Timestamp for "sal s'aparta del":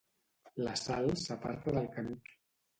0.85-1.89